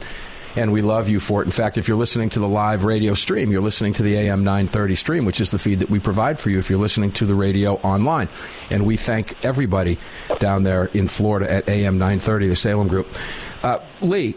[0.58, 1.46] and we love you for it.
[1.46, 4.44] In fact, if you're listening to the live radio stream, you're listening to the AM
[4.44, 7.26] 930 stream, which is the feed that we provide for you if you're listening to
[7.26, 8.28] the radio online.
[8.70, 10.00] And we thank everybody
[10.40, 13.08] down there in Florida at AM 930, the Salem Group.
[13.64, 14.36] Uh, Lee,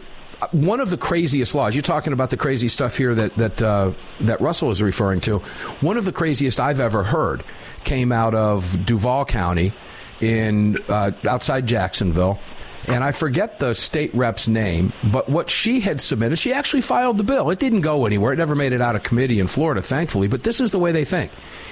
[0.51, 1.75] one of the craziest laws.
[1.75, 5.39] You're talking about the crazy stuff here that that uh, that Russell is referring to.
[5.81, 7.43] One of the craziest I've ever heard
[7.83, 9.73] came out of Duval County
[10.19, 12.39] in uh, outside Jacksonville,
[12.87, 17.17] and I forget the state rep's name, but what she had submitted, she actually filed
[17.17, 17.49] the bill.
[17.49, 18.33] It didn't go anywhere.
[18.33, 20.91] It never made it out of committee in Florida, thankfully, but this is the way
[20.91, 21.31] they think.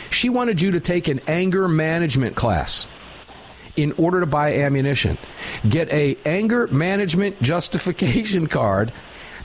[0.10, 2.88] She wanted you to take an anger management class
[3.76, 5.18] in order to buy ammunition.
[5.68, 8.92] Get a anger management justification card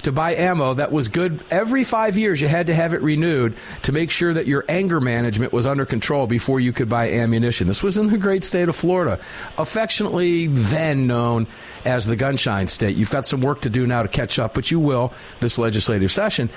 [0.05, 2.41] to buy ammo that was good every five years.
[2.41, 5.85] You had to have it renewed to make sure that your anger management was under
[5.85, 7.67] control before you could buy ammunition.
[7.67, 9.19] This was in the great state of Florida,
[9.59, 11.47] affectionately then known
[11.85, 12.97] as the gunshine state.
[12.97, 16.13] You've got some work to do now to catch up, but you will this legislative
[16.13, 16.51] session.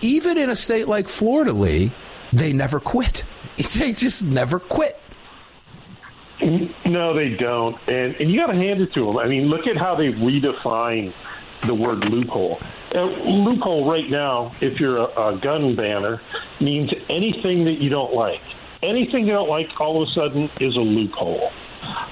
[0.00, 1.92] Even in a state like Florida, Lee,
[2.32, 3.24] they never quit.
[3.78, 5.00] They just never quit.
[6.40, 9.18] No, they don't, and and you got to hand it to them.
[9.18, 11.12] I mean, look at how they redefine
[11.62, 12.60] the word loophole.
[12.94, 16.20] Uh, loophole right now, if you're a, a gun banner,
[16.60, 18.40] means anything that you don't like.
[18.82, 21.50] Anything you don't like, all of a sudden, is a loophole.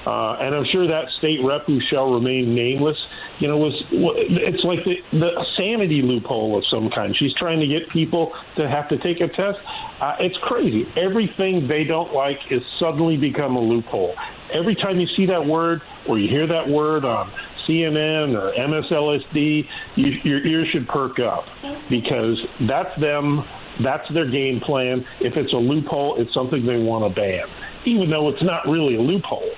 [0.05, 2.97] Uh, and I'm sure that state rep who shall remain nameless,
[3.39, 7.15] you know, was it's like the, the sanity loophole of some kind.
[7.15, 9.59] She's trying to get people to have to take a test.
[9.99, 10.87] Uh, it's crazy.
[10.95, 14.15] Everything they don't like is suddenly become a loophole.
[14.51, 17.31] Every time you see that word or you hear that word on
[17.67, 21.45] CNN or MSLSD, you, your ears should perk up
[21.89, 23.43] because that's them.
[23.79, 25.05] That's their game plan.
[25.19, 27.47] If it's a loophole, it's something they want to ban,
[27.85, 29.51] even though it's not really a loophole.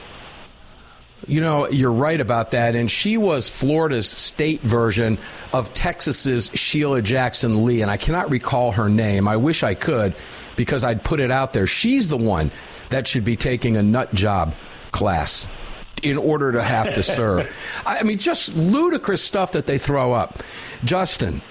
[1.28, 2.76] You know, you're right about that.
[2.76, 5.20] And she was Florida's state version
[5.54, 7.82] of Texas's Sheila Jackson Lee.
[7.82, 9.28] And I cannot recall her name.
[9.28, 10.16] I wish I could
[10.56, 11.68] because I'd put it out there.
[11.68, 12.52] She's the one
[12.90, 14.56] that should be taking a nut job
[14.92, 15.46] class
[16.04, 17.54] in order to have to serve.
[17.86, 20.44] I mean, just ludicrous stuff that they throw up.
[20.84, 21.42] Justin,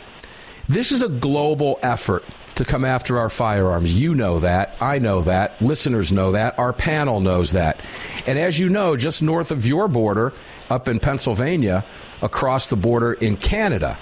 [0.68, 2.24] this is a global effort
[2.59, 3.94] to come after our firearms.
[3.94, 4.76] You know that.
[4.80, 5.62] I know that.
[5.62, 6.59] Listeners know that.
[6.59, 7.80] Our panel knows that.
[8.26, 10.32] And as you know, just north of your border,
[10.68, 11.86] up in Pennsylvania,
[12.20, 13.96] across the border in Canada,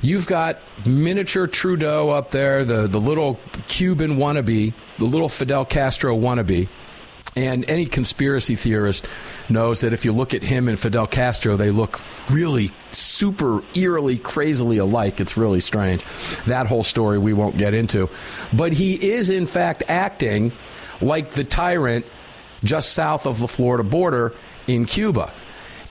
[0.00, 6.16] you've got miniature Trudeau up there, the, the little Cuban wannabe, the little Fidel Castro
[6.16, 6.68] wannabe.
[7.36, 9.06] And any conspiracy theorist
[9.48, 14.18] knows that if you look at him and Fidel Castro, they look really super eerily,
[14.18, 15.20] crazily alike.
[15.20, 16.04] It's really strange.
[16.46, 18.08] That whole story we won't get into.
[18.52, 20.52] But he is, in fact, acting
[21.00, 22.06] like the tyrant
[22.62, 24.32] just south of the Florida border
[24.68, 25.32] in Cuba.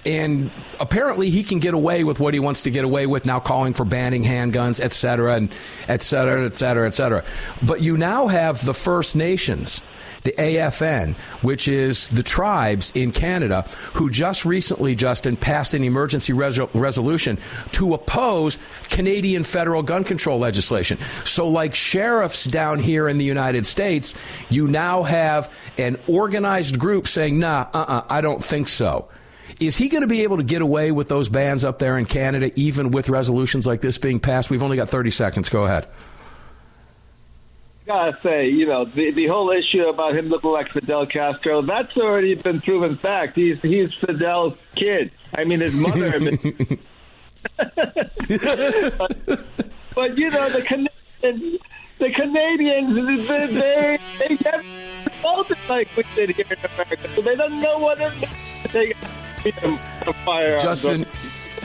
[0.05, 3.39] And apparently he can get away with what he wants to get away with now
[3.39, 5.53] calling for banning handguns, et cetera, and
[5.87, 7.23] et cetera, et cetera, et cetera.
[7.61, 9.81] But you now have the First Nations
[10.23, 16.33] the AFN, which is the tribes in Canada who just recently, Justin, passed an emergency
[16.33, 17.39] resolution
[17.71, 18.57] to oppose
[18.89, 20.97] Canadian federal gun control legislation.
[21.25, 24.15] So, like sheriffs down here in the United States,
[24.49, 29.09] you now have an organized group saying, nah, uh uh-uh, uh I don't think so.
[29.59, 32.05] Is he going to be able to get away with those bans up there in
[32.05, 34.49] Canada, even with resolutions like this being passed?
[34.49, 35.49] We've only got 30 seconds.
[35.49, 35.87] Go ahead
[37.85, 41.95] gotta say, you know, the the whole issue about him looking like Fidel Castro, that's
[41.97, 43.35] already been proven fact.
[43.35, 45.11] He's he's Fidel's kid.
[45.35, 46.19] I mean, his mother.
[47.57, 47.79] but,
[49.95, 51.59] but, you know, the Canadians,
[51.99, 54.63] the Canadians, they they, they never
[55.21, 58.63] voted like we did here in America, so they don't know what it means.
[58.71, 58.93] They
[59.45, 60.57] a fire.
[60.57, 61.05] Justin.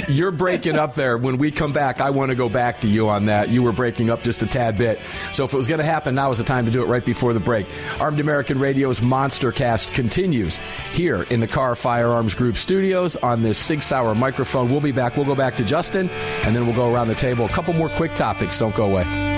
[0.07, 1.18] You're breaking up there.
[1.18, 3.49] When we come back, I want to go back to you on that.
[3.49, 4.99] You were breaking up just a tad bit.
[5.32, 7.05] So if it was going to happen, now is the time to do it right
[7.05, 7.66] before the break.
[8.01, 10.59] Armed American Radio's Monster Cast continues
[10.92, 14.70] here in the Kahr Firearms Group studios on this Sig Sauer microphone.
[14.70, 15.16] We'll be back.
[15.16, 16.09] We'll go back to Justin,
[16.44, 17.44] and then we'll go around the table.
[17.44, 18.59] A couple more quick topics.
[18.59, 19.38] Don't go away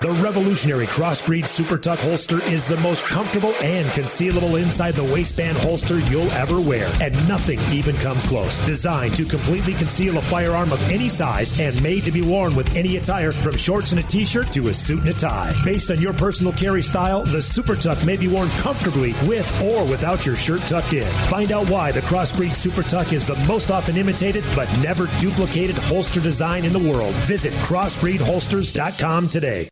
[0.00, 5.56] The revolutionary Crossbreed Super Tuck holster is the most comfortable and concealable inside the waistband
[5.56, 8.58] holster you'll ever wear, and nothing even comes close.
[8.66, 12.76] Designed to completely conceal a firearm of any size and made to be worn with
[12.76, 15.54] any attire from shorts and a t-shirt to a suit and a tie.
[15.64, 19.82] Based on your personal carry style, the Super Tuck may be worn comfortably with or
[19.86, 21.10] without your shirt tucked in.
[21.30, 25.78] Find out why the Crossbreed Super Tuck is the most often imitated but never duplicated
[25.78, 27.14] holster design in the world.
[27.24, 29.70] Visit crossbreedholsters.com today.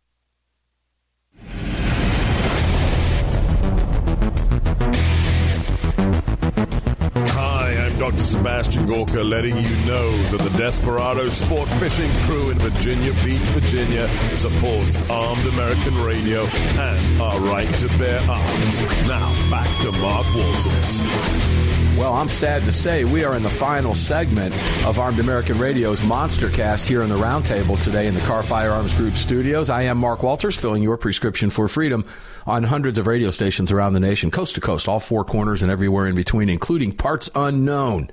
[8.04, 8.18] Dr.
[8.18, 14.06] Sebastian Gorka, letting you know that the Desperado Sport Fishing Crew in Virginia Beach, Virginia
[14.36, 18.80] supports armed American radio and our right to bear arms.
[19.08, 21.73] Now, back to Mark Walters.
[21.96, 24.52] Well, I'm sad to say we are in the final segment
[24.84, 28.92] of Armed American Radio's Monster Cast here in the Roundtable today in the Kahr Firearms
[28.94, 29.70] Group studios.
[29.70, 32.04] I am Mark Walters, filling your prescription for freedom
[32.46, 35.70] on hundreds of radio stations around the nation, coast to coast, all four corners and
[35.70, 38.10] everywhere in between, including parts unknown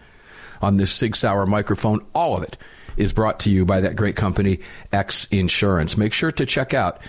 [0.61, 2.05] on this Sig Sauer microphone.
[2.13, 2.59] All of it
[2.97, 4.59] is brought to you by that great company,
[4.91, 5.97] X Insurance.
[5.97, 7.01] Make sure to check out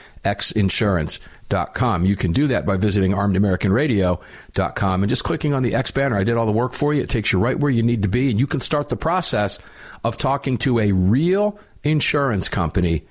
[1.53, 2.05] xinsurance.com.
[2.05, 6.17] You can do that by visiting armedamericanradio.com and just clicking on the X banner.
[6.17, 7.03] I did all the work for you.
[7.03, 9.59] It takes you right where you need to be, and you can start the process
[10.05, 13.05] of talking to a real insurance company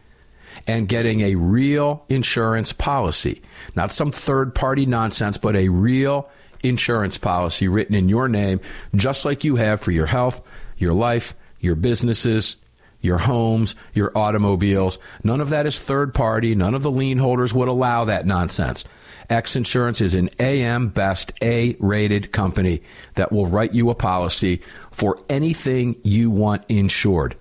[0.67, 3.41] and getting a real insurance policy.
[3.75, 6.29] Not some third party nonsense, but a real
[6.63, 8.59] insurance policy written in your name,
[8.93, 10.41] just like you have for your health,
[10.77, 12.57] your life, your businesses,
[13.01, 14.99] your homes, your automobiles.
[15.23, 16.55] None of that is third party.
[16.55, 18.85] None of the lien holders would allow that nonsense.
[19.29, 22.81] X Insurance is an AM Best A rated company
[23.15, 27.35] that will write you a policy for anything you want insured.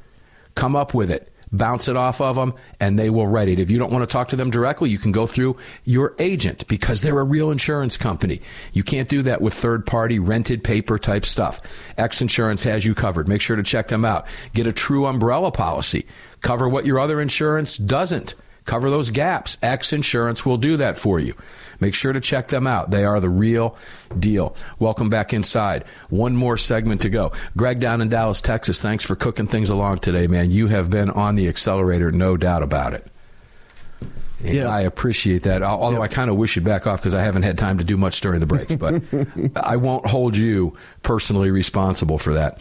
[0.55, 3.59] Come up with it bounce it off of them, and they will write it.
[3.59, 6.67] If you don't want to talk to them directly, you can go through your agent
[6.69, 8.41] because they're a real insurance company.
[8.73, 11.61] You can't do that with third party rented paper type stuff.
[11.99, 13.29] X Insurance has you covered.
[13.29, 14.27] Make sure to check them out.
[14.55, 16.07] Get a true umbrella policy.
[16.41, 18.35] Cover what your other insurance doesn't.
[18.65, 19.57] Cover those gaps.
[19.63, 21.35] X Insurance will do that for you.
[21.81, 22.91] Make sure to check them out.
[22.91, 23.77] They are the real
[24.19, 24.55] deal.
[24.79, 25.85] Welcome back inside.
[26.09, 27.33] One more segment to go.
[27.57, 30.51] Greg down in Dallas, Texas, thanks for cooking things along today, man.
[30.51, 33.07] You have been on the accelerator, no doubt about it.
[34.43, 34.69] And yeah.
[34.69, 35.63] I appreciate that.
[35.63, 36.05] Although yeah.
[36.05, 38.21] I kind of wish you'd back off because I haven't had time to do much
[38.21, 39.03] during the breaks, but
[39.57, 42.59] I won't hold you personally responsible for that.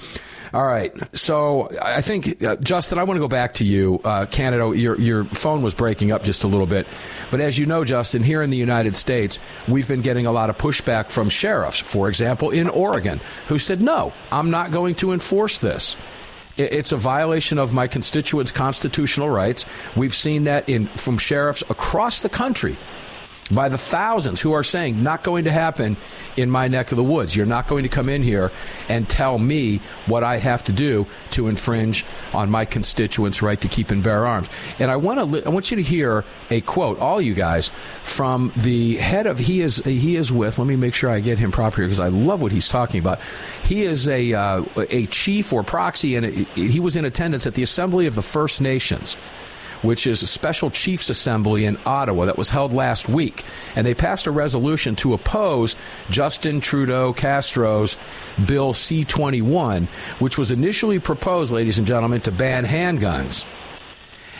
[0.53, 0.91] All right.
[1.15, 3.99] So I think, uh, Justin, I want to go back to you.
[4.03, 6.87] Uh, Canada, your, your phone was breaking up just a little bit.
[7.29, 10.49] But as you know, Justin, here in the United States, we've been getting a lot
[10.49, 15.11] of pushback from sheriffs, for example, in Oregon, who said, no, I'm not going to
[15.11, 15.95] enforce this.
[16.57, 19.65] It's a violation of my constituents' constitutional rights.
[19.95, 22.77] We've seen that in from sheriffs across the country
[23.51, 25.97] by the thousands who are saying not going to happen
[26.37, 27.35] in my neck of the woods.
[27.35, 28.51] You're not going to come in here
[28.87, 33.67] and tell me what I have to do to infringe on my constituents' right to
[33.67, 34.49] keep and bear arms.
[34.77, 37.71] And I want to li- I want you to hear a quote, all you guys,
[38.03, 40.59] from the head of he is he is with.
[40.59, 42.99] Let me make sure I get him proper here because I love what he's talking
[42.99, 43.19] about.
[43.63, 46.25] He is a uh, a chief or proxy, and
[46.55, 49.17] he was in attendance at the Assembly of the First Nations
[49.81, 53.43] which is a special chiefs assembly in Ottawa that was held last week.
[53.75, 55.75] And they passed a resolution to oppose
[56.09, 57.97] Justin Trudeau Castro's
[58.45, 59.87] Bill C 21,
[60.19, 63.45] which was initially proposed, ladies and gentlemen, to ban handguns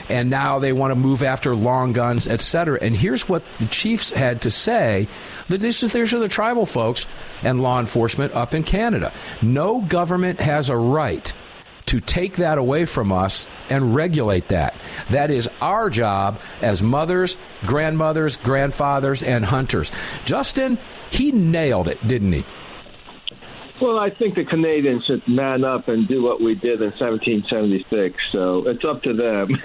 [0.10, 2.80] and now they want to move after long guns, etc.
[2.82, 5.08] And here's what the chiefs had to say:
[5.48, 7.08] that this is these are the tribal folks
[7.44, 9.14] and law enforcement up in Canada.
[9.42, 11.34] No government has a right
[11.90, 14.80] to take that away from us and regulate that.
[15.10, 19.92] That is our job as mothers, grandmothers, grandfathers, and hunters.
[20.24, 20.78] Justin,
[21.10, 22.46] he nailed it, didn't he?
[23.82, 28.16] Well, I think the Canadians should man up and do what we did in 1776.
[28.32, 29.50] So it's up to them.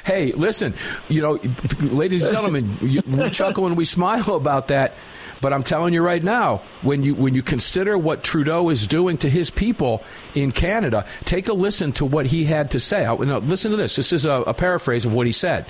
[0.04, 0.74] hey, listen,
[1.08, 1.38] you know,
[1.80, 4.94] ladies and gentlemen, we chuckle and we smile about that.
[5.40, 9.18] But I'm telling you right now, when you when you consider what Trudeau is doing
[9.18, 10.02] to his people
[10.34, 13.04] in Canada, take a listen to what he had to say.
[13.04, 13.96] Now, listen to this.
[13.96, 15.66] This is a, a paraphrase of what he said.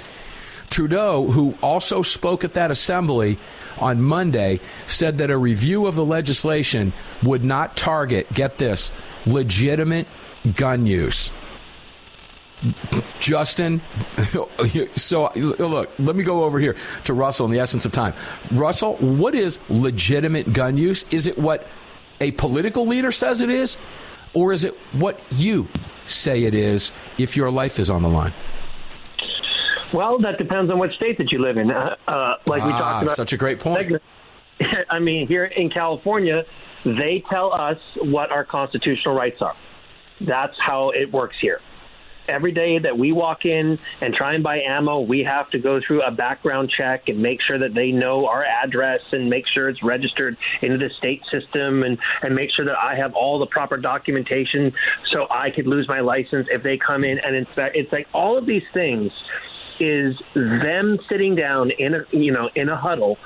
[0.74, 3.38] Trudeau, who also spoke at that assembly
[3.78, 4.58] on Monday,
[4.88, 8.90] said that a review of the legislation would not target, get this,
[9.24, 10.08] legitimate
[10.56, 11.30] gun use.
[13.20, 13.82] Justin,
[14.94, 18.12] so look, let me go over here to Russell in the essence of time.
[18.50, 21.04] Russell, what is legitimate gun use?
[21.12, 21.68] Is it what
[22.20, 23.76] a political leader says it is,
[24.32, 25.68] or is it what you
[26.08, 28.34] say it is if your life is on the line?
[29.92, 31.70] Well, that depends on which state that you live in.
[31.70, 34.00] Uh, uh, like ah, we talked about, such a great point.
[34.90, 36.44] I mean, here in California,
[36.84, 39.56] they tell us what our constitutional rights are.
[40.20, 41.60] That's how it works here
[42.28, 45.80] every day that we walk in and try and buy ammo, we have to go
[45.86, 49.68] through a background check and make sure that they know our address and make sure
[49.68, 53.46] it's registered into the state system and, and make sure that I have all the
[53.46, 54.72] proper documentation
[55.12, 57.76] so I could lose my license if they come in and inspect.
[57.76, 59.12] It's like all of these things
[59.80, 63.18] is them sitting down in a you know in a huddle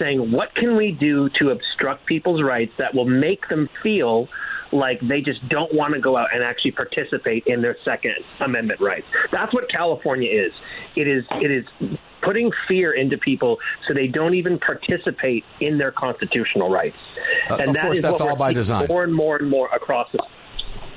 [0.00, 4.28] saying what can we do to obstruct people's rights that will make them feel
[4.72, 8.80] like they just don't want to go out and actually participate in their Second Amendment
[8.80, 9.06] rights.
[9.30, 10.52] That's what California is.
[10.96, 15.92] It is it is putting fear into people so they don't even participate in their
[15.92, 16.96] constitutional rights.
[17.50, 18.86] Uh, and of that course, that's all by design.
[18.88, 20.08] More and more and more across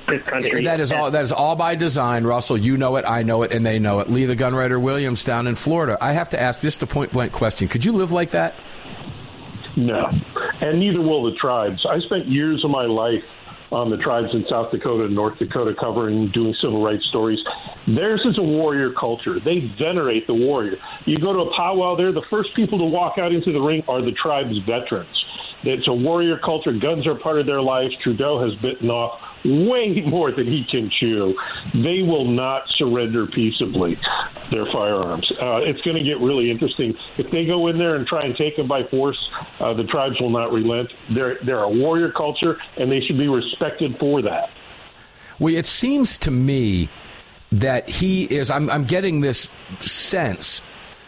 [0.08, 0.64] this country.
[0.64, 1.12] That is all.
[1.12, 2.58] That is all by design, Russell.
[2.58, 4.10] You know it, I know it, and they know it.
[4.10, 5.97] Lee the Gunwriter Williams down in Florida.
[6.01, 7.68] I have to ask just a point blank question.
[7.68, 8.56] Could you live like that?
[9.78, 10.06] No,
[10.62, 11.86] and neither will the tribes.
[11.89, 13.24] I spent years of my life
[13.72, 17.39] on the tribes in South Dakota and North Dakota covering doing civil rights stories.
[17.88, 19.39] Theirs is a warrior culture.
[19.43, 20.78] They venerate the warrior.
[21.06, 23.84] You go to a powwow there, the first people to walk out into the ring
[23.88, 25.26] are the tribe's veterans.
[25.64, 26.72] It's a warrior culture.
[26.74, 27.93] Guns are part of their lives.
[28.03, 31.36] Trudeau has bitten off way more than he can chew.
[31.74, 33.98] They will not surrender peaceably
[34.52, 35.32] their firearms.
[35.41, 36.96] Uh, it's going to get really interesting.
[37.18, 39.18] If they go in there and try and take them by force,
[39.60, 40.91] uh, the tribes will not relent.
[41.14, 44.50] They're, they're a warrior culture, and they should be respected for that.
[45.39, 46.89] Well, it seems to me
[47.52, 50.62] that he is, I'm, I'm getting this sense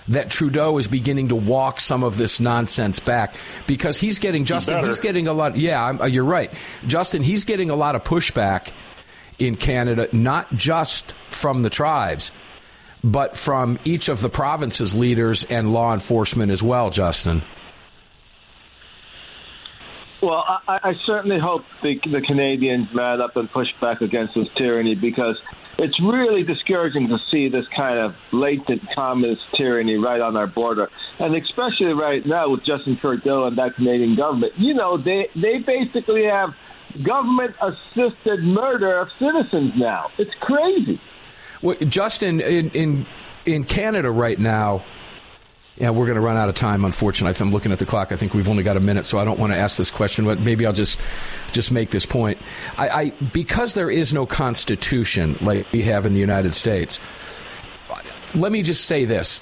[0.09, 3.35] that Trudeau is beginning to walk some of this nonsense back
[3.65, 4.85] because he's getting Justin.
[4.85, 5.57] He's getting a lot.
[5.57, 6.53] Yeah, I'm, uh, you're right,
[6.85, 7.23] Justin.
[7.23, 8.71] He's getting a lot of pushback
[9.37, 12.31] in Canada, not just from the tribes,
[13.03, 16.89] but from each of the provinces' leaders and law enforcement as well.
[16.89, 17.43] Justin.
[20.21, 24.47] Well, I, I certainly hope the, the Canadians man up and push back against this
[24.57, 25.37] tyranny because
[25.77, 30.89] it's really discouraging to see this kind of latent communist tyranny right on our border,
[31.19, 34.53] and especially right now with Justin Trudeau and that Canadian government.
[34.57, 36.49] You know, they they basically have
[37.03, 40.07] government-assisted murder of citizens now.
[40.17, 40.99] It's crazy.
[41.61, 43.05] Well, Justin, in in
[43.45, 44.83] in Canada right now,
[45.77, 46.83] yeah, we're going to run out of time.
[46.85, 48.11] Unfortunately, I'm looking at the clock.
[48.11, 50.25] I think we've only got a minute, so I don't want to ask this question.
[50.25, 50.99] But maybe I'll just
[51.51, 52.39] just make this point.
[52.77, 56.99] I, I because there is no constitution like we have in the United States.
[58.33, 59.39] Let me just say this: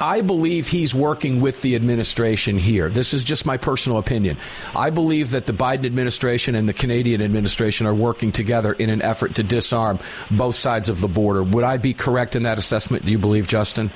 [0.00, 2.88] I believe he's working with the administration here.
[2.88, 4.38] This is just my personal opinion.
[4.74, 9.02] I believe that the Biden administration and the Canadian administration are working together in an
[9.02, 9.98] effort to disarm
[10.30, 11.42] both sides of the border.
[11.42, 13.04] Would I be correct in that assessment?
[13.04, 13.90] Do you believe, Justin?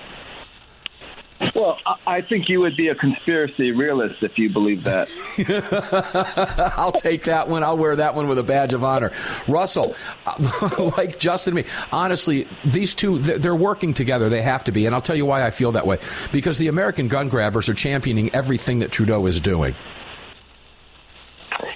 [1.55, 5.09] Well, I think you would be a conspiracy realist if you believe that.
[6.77, 7.63] I'll take that one.
[7.63, 9.11] I'll wear that one with a badge of honor.
[9.49, 9.95] Russell,
[10.97, 14.29] like Justin and me, honestly, these two, they're working together.
[14.29, 14.85] They have to be.
[14.87, 15.99] And I'll tell you why I feel that way.
[16.31, 19.75] Because the American gun grabbers are championing everything that Trudeau is doing.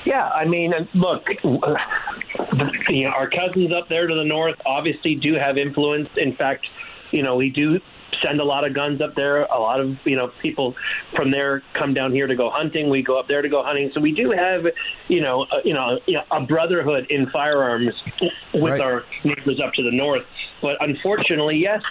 [0.04, 5.34] Yeah, I mean, look, you know, our cousins up there to the north obviously do
[5.34, 6.10] have influence.
[6.16, 6.66] In fact,
[7.10, 7.80] you know, we do
[8.24, 9.44] send a lot of guns up there.
[9.44, 10.74] A lot of you know people
[11.16, 12.90] from there come down here to go hunting.
[12.90, 13.90] We go up there to go hunting.
[13.94, 14.64] So we do have
[15.08, 17.94] you know a, you know a brotherhood in firearms
[18.54, 18.80] with right.
[18.80, 20.22] our neighbors up to the north.
[20.62, 21.82] But unfortunately, yes,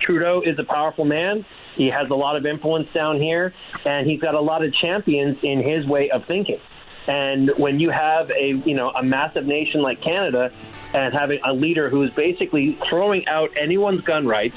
[0.00, 1.44] Trudeau is a powerful man.
[1.76, 3.52] He has a lot of influence down here,
[3.84, 6.60] and he's got a lot of champions in his way of thinking.
[7.06, 10.50] And when you have a you know a massive nation like Canada
[10.92, 14.56] and having a leader who is basically throwing out anyone's gun rights,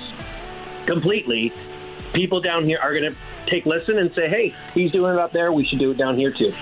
[0.86, 1.54] completely,
[2.14, 3.18] people down here are going to
[3.50, 5.52] take listen and say, hey, he's doing it up there.
[5.52, 6.54] We should do it down here too.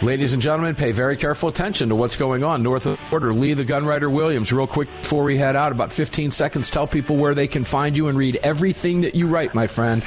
[0.00, 3.34] Ladies and gentlemen, pay very careful attention to what's going on north of the border.
[3.34, 7.16] Lee the Gunwriter Williams, real quick before we head out, about 15 seconds, tell people
[7.16, 10.04] where they can find you and read everything that you write, my friend.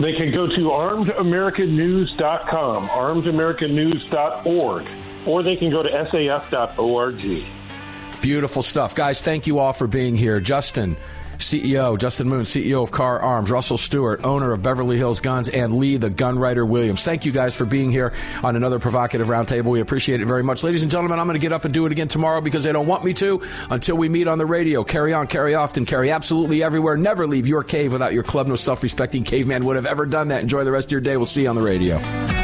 [0.00, 4.86] They can go to armedamericannews.com, armedamericannews.org,
[5.26, 7.44] or they can go to saf.org.
[8.22, 8.94] Beautiful stuff.
[8.94, 10.40] Guys, thank you all for being here.
[10.40, 10.96] Justin,
[11.38, 15.74] CEO, Justin Moon, CEO of Kahr Arms, Russell Stewart, owner of Beverly Hills Guns, and
[15.74, 17.04] Lee, the gun writer Williams.
[17.04, 18.12] Thank you guys for being here
[18.42, 19.66] on another provocative roundtable.
[19.66, 20.62] We appreciate it very much.
[20.62, 22.72] Ladies and gentlemen, I'm going to get up and do it again tomorrow because they
[22.72, 24.84] don't want me to until we meet on the radio.
[24.84, 26.96] Carry on, carry often, carry absolutely everywhere.
[26.96, 28.46] Never leave your cave without your club.
[28.46, 30.42] No self respecting caveman would have ever done that.
[30.42, 31.16] Enjoy the rest of your day.
[31.16, 32.43] We'll see you on the radio.